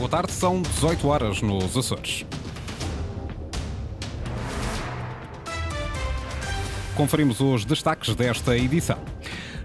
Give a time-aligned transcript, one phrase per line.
[0.00, 2.24] Boa tarde, são 18 horas nos Açores.
[6.96, 8.96] Conferimos os destaques desta edição.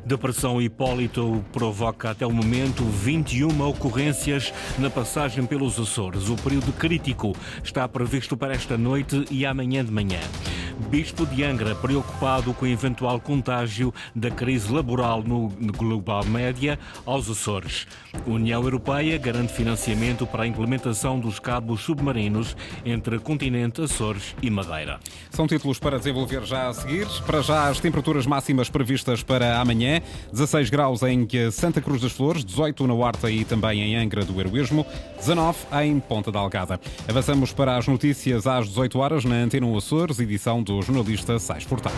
[0.05, 6.27] Depressão Hipólito provoca até o momento 21 ocorrências na passagem pelos Açores.
[6.27, 7.33] O período crítico
[7.63, 10.19] está previsto para esta noite e amanhã de manhã.
[10.89, 17.29] Bispo de Angra, preocupado com o eventual contágio da crise laboral no Global Média aos
[17.29, 17.87] Açores.
[18.25, 24.99] União Europeia garante financiamento para a implementação dos cabos submarinos entre continente, Açores e Madeira.
[25.31, 27.07] São títulos para desenvolver já a seguir.
[27.25, 32.43] Para já, as temperaturas máximas previstas para amanhã: 16 graus em Santa Cruz das Flores,
[32.43, 34.85] 18 na Horta e também em Angra do Heroísmo,
[35.17, 36.79] 19 em Ponta da Algada.
[37.07, 41.95] Avançamos para as notícias às 18 horas na Antena Açores, edição do jornalista Sais Furtado.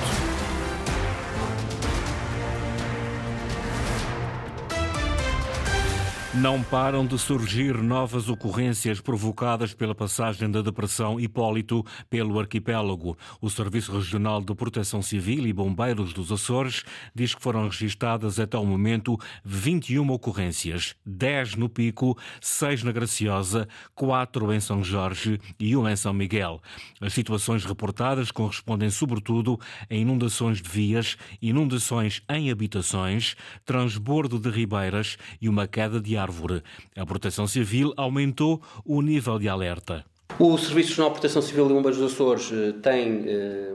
[6.34, 13.18] Não param de surgir novas ocorrências provocadas pela passagem da depressão Hipólito pelo arquipélago.
[13.40, 16.84] O Serviço Regional de Proteção Civil e Bombeiros dos Açores
[17.16, 23.66] diz que foram registadas até o momento 21 ocorrências, 10 no Pico, 6 na Graciosa,
[23.96, 26.62] 4 em São Jorge e 1 em São Miguel.
[26.99, 29.57] As situações reportadas correspondem sobretudo
[29.90, 33.35] a inundações de vias, inundações em habitações,
[33.66, 36.63] transbordo de ribeiras e uma queda de árvore.
[36.96, 40.05] A Proteção Civil aumentou o nível de alerta.
[40.40, 43.71] O Serviço Nacional de Proteção Civil e Bombeiros dos Açores eh, tem eh,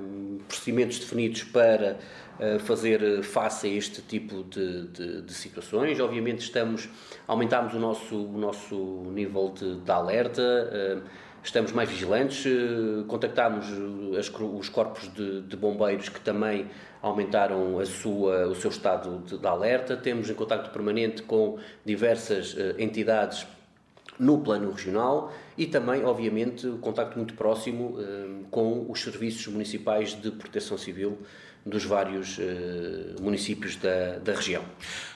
[0.47, 1.99] procedimentos definidos para
[2.39, 5.99] eh, fazer face a este tipo de, de, de, situações.
[5.99, 6.89] Obviamente estamos,
[7.27, 8.77] aumentamos o nosso, o nosso
[9.13, 11.03] nível de, de alerta,
[11.43, 12.45] estamos mais vigilantes,
[13.09, 13.67] contactámos
[14.19, 19.47] as, os corpos de, bombeiros que também aumentaram a sua, o seu estado de, de
[19.47, 19.97] alerta.
[19.97, 23.47] Temos em contato permanente com diversas uh, entidades
[24.19, 25.33] no plano regional
[25.63, 31.19] e também, obviamente, contacto muito próximo uh, com os serviços municipais de proteção civil
[31.65, 34.65] dos vários uh, municípios da, da região.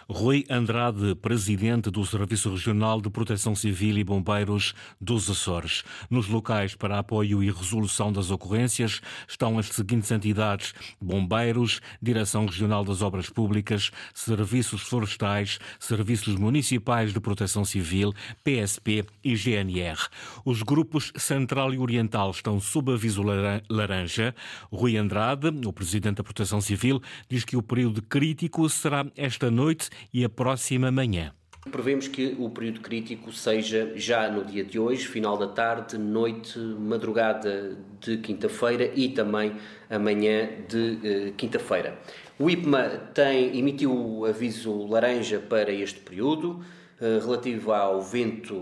[0.09, 5.83] Rui Andrade, presidente do Serviço Regional de Proteção Civil e Bombeiros dos Açores.
[6.09, 12.85] Nos locais para apoio e resolução das ocorrências estão as seguintes entidades: Bombeiros, Direção Regional
[12.85, 20.07] das Obras Públicas, Serviços Florestais, Serviços Municipais de Proteção Civil, PSP e GNR.
[20.45, 23.23] Os grupos Central e Oriental estão sob aviso
[23.69, 24.35] laranja.
[24.71, 29.89] Rui Andrade, o presidente da Proteção Civil, diz que o período crítico será esta noite
[30.13, 31.33] e a próxima manhã.
[31.71, 36.57] Prevemos que o período crítico seja já no dia de hoje, final da tarde, noite,
[36.59, 39.53] madrugada de quinta-feira e também
[39.91, 41.99] amanhã de eh, quinta-feira.
[42.39, 46.63] O IPMA tem, emitiu o aviso laranja para este período,
[47.01, 48.55] relativo ao vento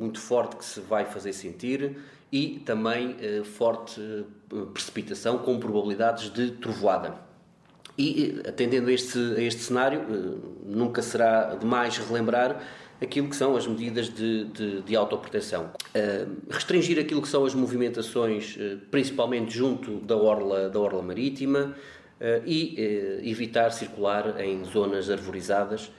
[0.00, 1.96] muito forte que se vai fazer sentir
[2.32, 7.14] e também eh, forte eh, precipitação com probabilidades de trovoada.
[7.98, 12.62] E, atendendo a este, a este cenário, eh, nunca será demais relembrar
[13.02, 15.70] aquilo que são as medidas de, de, de autoproteção.
[16.50, 18.58] Restringir aquilo que são as movimentações,
[18.90, 21.74] principalmente junto da orla, da orla marítima,
[22.44, 22.74] e
[23.22, 25.90] evitar circular em zonas arborizadas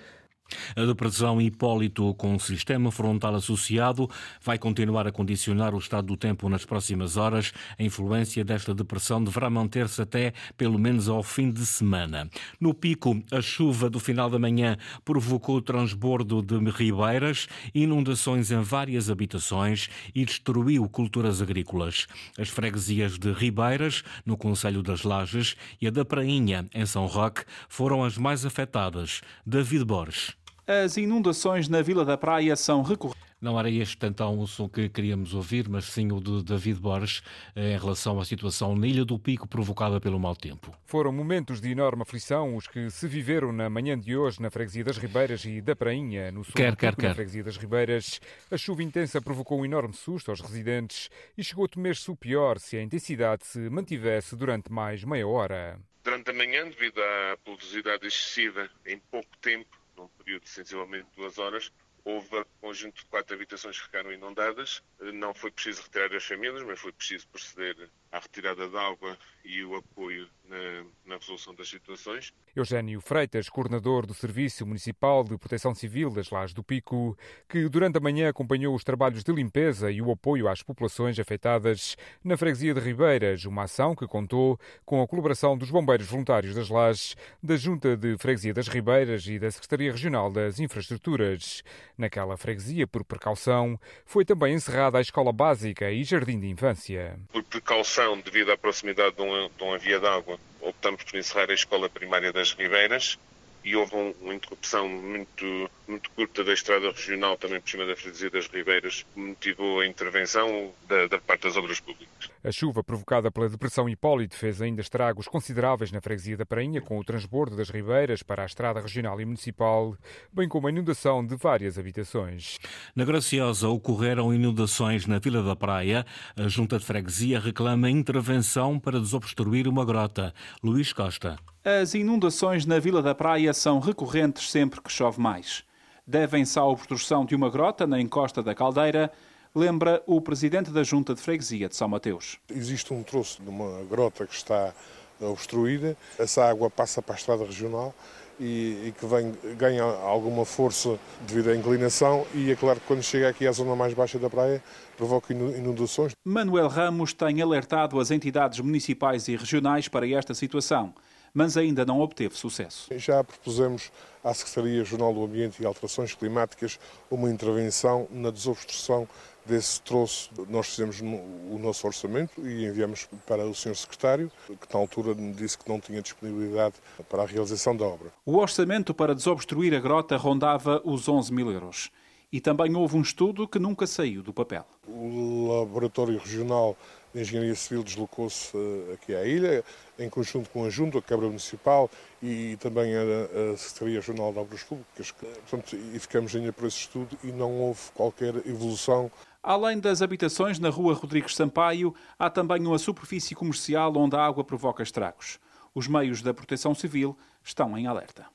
[0.76, 4.10] a depressão Hipólito com sistema frontal associado
[4.44, 7.52] vai continuar a condicionar o estado do tempo nas próximas horas.
[7.78, 12.30] A influência desta depressão deverá manter-se até pelo menos ao fim de semana.
[12.60, 18.62] No pico, a chuva do final da manhã provocou o transbordo de ribeiras, inundações em
[18.62, 22.08] várias habitações e destruiu culturas agrícolas.
[22.38, 27.44] As freguesias de Ribeiras, no Conselho das Lajes, e a da Prainha, em São Roque,
[27.68, 29.22] foram as mais afetadas.
[29.46, 30.41] David Borges.
[30.68, 33.32] As inundações na Vila da Praia são recorrentes.
[33.42, 37.24] Não era este então o som que queríamos ouvir, mas sim o de David Borges
[37.56, 40.72] eh, em relação à situação na Ilha do Pico provocada pelo mau tempo.
[40.86, 44.84] Foram momentos de enorme aflição os que se viveram na manhã de hoje na freguesia
[44.84, 47.08] das Ribeiras e da Prainha, no sul quer, do quer, Pico, quer.
[47.08, 48.22] na freguesia das Ribeiras.
[48.52, 52.60] A chuva intensa provocou um enorme susto aos residentes e chegou a temer-se o pior
[52.60, 55.80] se a intensidade se mantivesse durante mais meia hora.
[56.04, 61.38] Durante a manhã, devido à pluviosidade excessiva em pouco tempo, num período de sensivelmente duas
[61.38, 61.72] horas,
[62.04, 64.82] houve um conjunto de quatro habitações que ficaram inundadas.
[65.14, 69.64] Não foi preciso retirar as famílias, mas foi preciso proceder à retirada de água e
[69.64, 72.34] o apoio na, na, resolução das situações.
[72.56, 77.18] Eugênio Freitas, coordenador do Serviço Municipal de Proteção Civil das Lajes do Pico,
[77.48, 81.96] que durante a manhã acompanhou os trabalhos de limpeza e o apoio às populações afetadas
[82.24, 86.70] na freguesia de Ribeiras, uma ação que contou com a colaboração dos bombeiros voluntários das
[86.70, 91.64] Lajes, da Junta de Freguesia das Ribeiras e da Secretaria Regional das Infraestruturas.
[91.98, 97.18] Naquela freguesia, por precaução, foi também encerrada a escola básica e jardim de infância.
[97.32, 101.90] Por precaução, devido à proximidade de uma, de via d'água, optamos por encerrar a escola
[101.90, 103.18] primária das Ribeiras
[103.64, 107.96] e houve um, uma interrupção muito, muito curta da estrada regional, também por cima da
[107.96, 112.30] freguesia das Ribeiras, motivou a intervenção da, da, parte das obras públicas.
[112.44, 116.98] A chuva provocada pela depressão Hipólito fez ainda estragos consideráveis na freguesia da Prainha, com
[116.98, 119.96] o transbordo das Ribeiras para a estrada regional e municipal,
[120.32, 122.58] bem como a inundação de várias habitações.
[122.96, 126.06] Na Graciosa ocorreram inundações na Vila da Praia.
[126.36, 130.34] A Junta de Freguesia reclama intervenção para desobstruir uma grota.
[130.64, 131.38] Luís Costa.
[131.64, 135.64] As inundações na Vila da Praia são recorrentes sempre que chove mais.
[136.12, 139.10] Devem-se à obstrução de uma grota na encosta da Caldeira,
[139.56, 142.38] lembra o presidente da Junta de Freguesia de São Mateus.
[142.50, 144.74] Existe um troço de uma grota que está
[145.22, 147.96] obstruída, essa água passa para a estrada regional
[148.38, 153.02] e, e, que vem, ganha alguma força devido à inclinação e é claro que quando
[153.02, 154.62] chega aqui à zona mais baixa da praia
[154.98, 156.12] provoca inundações.
[156.26, 160.94] Manuel Ramos tem alertado as entidades municipais e regionais para esta situação
[161.34, 162.88] mas ainda não obteve sucesso.
[162.98, 163.92] Já propusemos
[164.24, 166.80] à Secretaria Regional do Ambiente e Alterações Climáticas
[167.10, 169.08] uma intervenção na desobstrução
[169.46, 170.30] desse troço.
[170.50, 173.76] Nós fizemos o nosso orçamento e enviamos para o Sr.
[173.76, 176.76] Secretário, que na altura disse que não tinha disponibilidade
[177.10, 178.12] para a realização da obra.
[178.26, 181.90] O orçamento para desobstruir a grota rondava os 11 mil euros.
[182.32, 184.66] E também houve um estudo que nunca saiu do papel.
[184.88, 186.78] O Laboratório Regional
[187.14, 189.64] de Engenharia Civil deslocou-se eh, aqui à ilha,
[190.00, 191.90] em conjunto com a Junta, a Câmara Municipal
[192.22, 195.12] e também a, Secretaria Regional de Obras Públicas.
[195.12, 199.12] Portanto, e ficamos ainda por esse estudo e não houve qualquer evolução.
[199.44, 204.44] Além das habitações na rua Rodrigues Sampaio, há também uma superfície comercial onde a água
[204.44, 205.40] provoca estragos.
[205.74, 208.26] Os meios da proteção civil estão em alerta.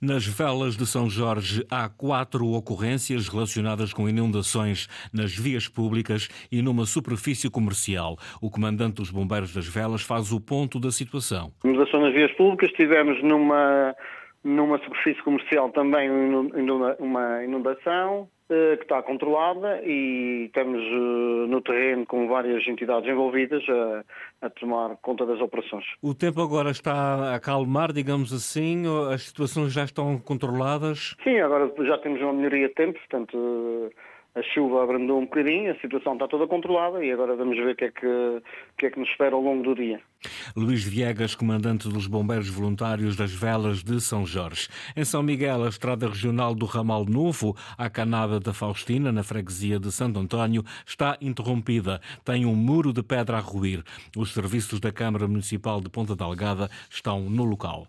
[0.00, 6.60] Nas velas de São Jorge há quatro ocorrências relacionadas com inundações nas vias públicas e
[6.60, 8.16] numa superfície comercial.
[8.40, 11.52] O comandante dos Bombeiros das Velas faz o ponto da situação.
[11.64, 13.94] Inundação nas vias públicas, tivemos numa,
[14.44, 16.10] numa superfície comercial também
[17.00, 23.62] uma inundação, eh, que está controlada e estamos eh, no terreno com várias entidades envolvidas
[23.70, 24.04] a,
[24.46, 25.86] a, tomar conta das operações.
[26.02, 31.16] O tempo agora está a acalmar, digamos assim, as situações já estão controladas?
[31.24, 33.90] Sim, agora já temos uma melhoria de tempo, portanto
[34.34, 37.76] a chuva abrandou um bocadinho, a situação está toda controlada e agora vamos ver o
[37.76, 38.42] que é que, o
[38.76, 40.00] que, é que nos espera ao longo do dia.
[40.56, 44.68] Luís Viegas, comandante dos Bombeiros Voluntários das Velas de São Jorge.
[44.96, 49.78] Em São Miguel, a estrada regional do Ramal Novo, à Canada da Faustina, na freguesia
[49.78, 52.00] de Santo António, está interrompida.
[52.24, 53.84] Tem um muro de pedra a ruir.
[54.16, 57.86] Os serviços da Câmara Municipal de Ponta Delgada estão no local.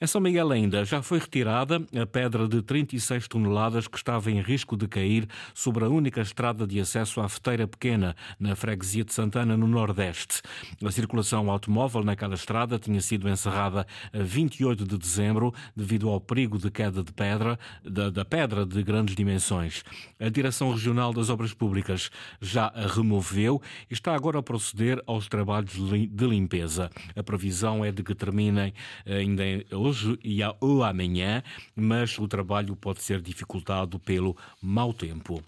[0.00, 4.40] Em São Miguel ainda já foi retirada a pedra de 36 toneladas que estava em
[4.42, 9.12] risco de cair sobre a única estrada de acesso à Feteira Pequena, na freguesia de
[9.12, 10.42] Santana, no Nordeste.
[10.84, 16.58] A circulação automóvel naquela estrada tinha sido encerrada a 28 de dezembro devido ao perigo
[16.58, 19.82] de queda de pedra, da, da pedra de grandes dimensões.
[20.18, 22.10] A Direção Regional das Obras Públicas
[22.40, 23.60] já a removeu
[23.90, 26.90] e está agora a proceder aos trabalhos de limpeza.
[27.14, 28.72] A previsão é de que terminem
[29.06, 29.42] ainda
[29.72, 31.42] hoje e ou amanhã,
[31.74, 35.42] mas o trabalho pode ser dificultado pelo mau tempo.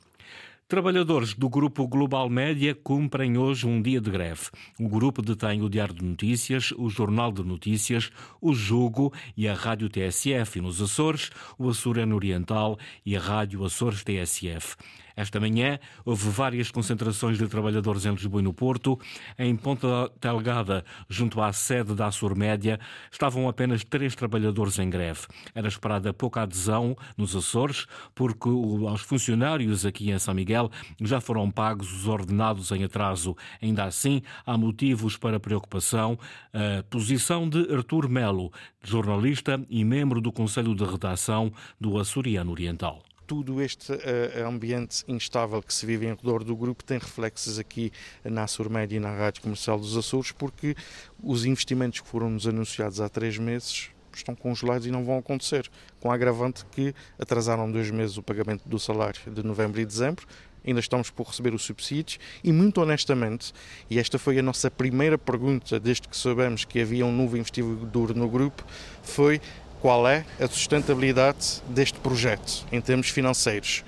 [0.69, 4.51] Trabalhadores do Grupo Global Média cumprem hoje um dia de greve.
[4.79, 9.55] O grupo detém o Diário de Notícias, o Jornal de Notícias, o Jogo e a
[9.55, 14.77] Rádio TSF e nos Açores, o Açoriano Oriental e a Rádio Açores TSF.
[15.19, 18.97] Esta manhã houve várias concentrações de trabalhadores em Lisboa e no Porto.
[19.37, 22.79] Em Ponta Delgada, junto à sede da Açor Média,
[23.11, 25.23] estavam apenas três trabalhadores em greve.
[25.53, 30.71] Era esperada pouca adesão nos Açores, porque aos funcionários aqui em São Miguel
[31.01, 33.37] já foram pagos os ordenados em atraso.
[33.61, 36.17] Ainda assim, há motivos para preocupação.
[36.55, 38.53] A posição de Artur Melo,
[38.85, 45.63] jornalista e membro do Conselho de Redação do Açoriano Oriental tudo este uh, ambiente instável
[45.63, 47.93] que se vive em redor do grupo tem reflexos aqui
[48.25, 50.75] na Açor e na Rádio Comercial dos Açores, porque
[51.23, 55.71] os investimentos que foram nos anunciados há três meses estão congelados e não vão acontecer,
[56.01, 60.27] com a agravante que atrasaram dois meses o pagamento do salário de novembro e dezembro,
[60.67, 63.53] ainda estamos por receber os subsídios e, muito honestamente,
[63.91, 68.15] e esta foi a nossa primeira pergunta desde que soubemos que havia um novo investidor
[68.15, 68.65] no grupo,
[69.03, 69.41] foi
[69.81, 73.85] qual é a sustentabilidade deste projeto em termos financeiros.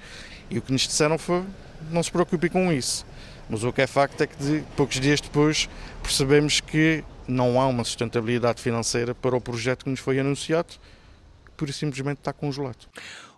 [0.48, 1.44] E o que nos disseram foi:
[1.90, 3.06] não se preocupe com isso.
[3.48, 5.68] Mas o que é facto é que de, poucos dias depois
[6.02, 10.74] percebemos que não há uma sustentabilidade financeira para o projeto que nos foi anunciado,
[11.68, 12.88] e simplesmente está congelado.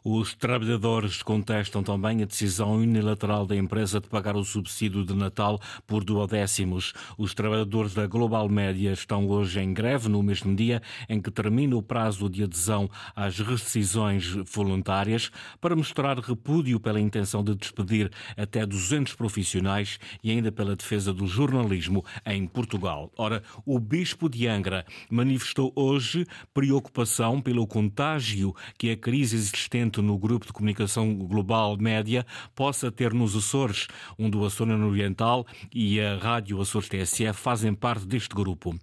[0.05, 5.61] Os trabalhadores contestam também a decisão unilateral da empresa de pagar o subsídio de Natal
[5.87, 6.93] por duodécimos.
[7.17, 11.77] Os trabalhadores da Global Média estão hoje em greve, no mesmo dia em que termina
[11.77, 15.31] o prazo de adesão às rescisões voluntárias,
[15.61, 21.29] para mostrar repúdio pela intenção de despedir até 200 profissionais e ainda pela defesa do
[21.29, 23.13] jornalismo em Portugal.
[23.17, 30.17] Ora, o Bispo de Angra manifestou hoje preocupação pelo contágio que a crise existente no
[30.17, 35.45] grupo de comunicação global média possa ter nos Açores, onde o Açoriano Oriental
[35.75, 38.75] e a Rádio Açores TSF fazem parte deste grupo.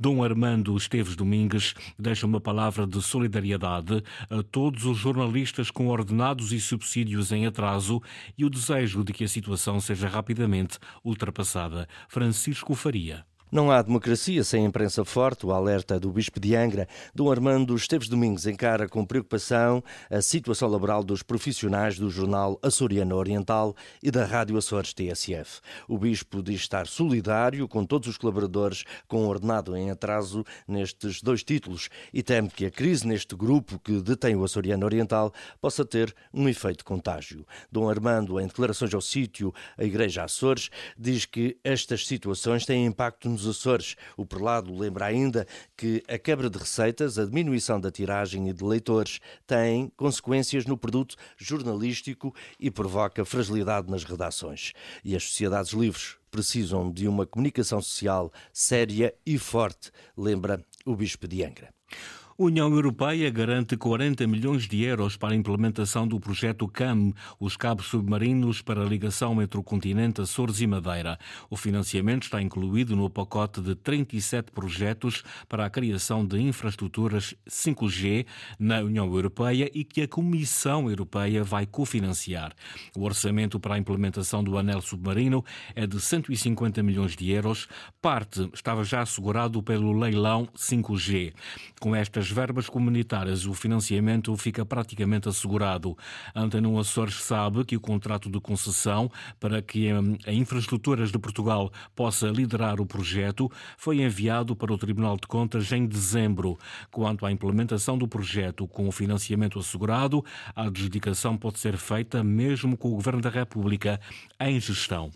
[0.00, 6.52] Dom Armando Esteves Domingues deixa uma palavra de solidariedade a todos os jornalistas com ordenados
[6.52, 8.02] e subsídios em atraso
[8.36, 11.86] e o desejo de que a situação seja rapidamente ultrapassada.
[12.08, 13.24] Francisco Faria.
[13.50, 15.46] Não há democracia sem imprensa forte.
[15.46, 20.68] O alerta do Bispo de Angra, Dom Armando Esteves Domingos, encara com preocupação a situação
[20.68, 25.60] laboral dos profissionais do jornal Açoriano Oriental e da Rádio Açores TSF.
[25.86, 31.44] O Bispo diz estar solidário com todos os colaboradores com ordenado em atraso nestes dois
[31.44, 36.12] títulos e teme que a crise neste grupo que detém o Açoriano Oriental possa ter
[36.34, 37.46] um efeito contágio.
[37.70, 43.35] Dom Armando, em declarações ao sítio A Igreja Açores, diz que estas situações têm impacto
[43.36, 43.96] nos Açores.
[44.16, 48.64] O prelado lembra ainda que a quebra de receitas, a diminuição da tiragem e de
[48.64, 54.72] leitores tem consequências no produto jornalístico e provoca fragilidade nas redações.
[55.04, 61.26] E as sociedades livres precisam de uma comunicação social séria e forte, lembra o Bispo
[61.28, 61.72] de Angra.
[62.38, 67.86] União Europeia garante 40 milhões de euros para a implementação do projeto CAM, os cabos
[67.86, 71.18] submarinos para a ligação entre o continente Açores e Madeira.
[71.48, 78.26] O financiamento está incluído no pacote de 37 projetos para a criação de infraestruturas 5G
[78.58, 82.52] na União Europeia e que a Comissão Europeia vai cofinanciar.
[82.94, 85.42] O orçamento para a implementação do anel submarino
[85.74, 87.66] é de 150 milhões de euros.
[88.02, 91.32] Parte estava já assegurado pelo leilão 5G.
[91.80, 95.96] Com estas das verbas comunitárias, o financiamento fica praticamente assegurado.
[96.34, 99.88] Antena Açores sabe que o contrato de concessão para que
[100.26, 105.70] a Infraestruturas de Portugal possa liderar o projeto foi enviado para o Tribunal de Contas
[105.70, 106.58] em dezembro.
[106.90, 112.76] Quanto à implementação do projeto com o financiamento assegurado, a adjudicação pode ser feita mesmo
[112.76, 114.00] com o Governo da República
[114.40, 115.12] em gestão.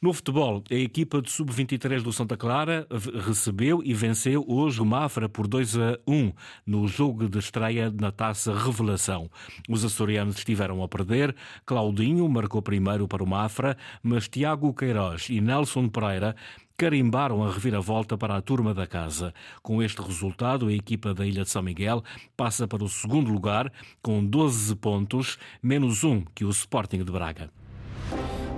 [0.00, 2.86] No futebol, a equipa de sub-23 do Santa Clara
[3.26, 6.32] recebeu e venceu hoje o Mafra por 2 a 1
[6.64, 9.28] no jogo de estreia na Taça Revelação.
[9.68, 11.34] Os açorianos estiveram a perder,
[11.66, 16.36] Claudinho marcou primeiro para o Mafra, mas Tiago Queiroz e Nelson Pereira
[16.76, 19.34] carimbaram a reviravolta para a turma da casa.
[19.64, 22.04] Com este resultado, a equipa da Ilha de São Miguel
[22.36, 27.50] passa para o segundo lugar com 12 pontos, menos um que o Sporting de Braga.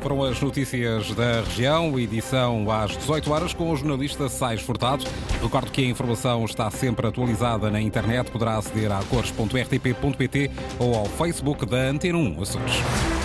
[0.01, 5.05] Foram as notícias da região, edição às 18 horas com o jornalista Sais Furtado.
[5.43, 8.31] Recordo que a informação está sempre atualizada na internet.
[8.31, 13.20] Poderá aceder a cores.rtp.pt ou ao Facebook da Antena 1 Açores.